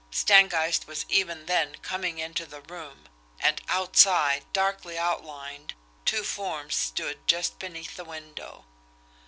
[0.09, 3.05] Stangeist was even then coming into the room
[3.39, 8.65] and OUTSIDE, darkly outlined, two forms stood just beneath the window.